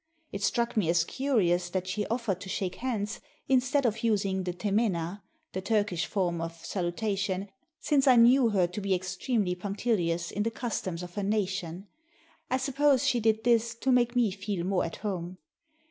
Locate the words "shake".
2.49-2.77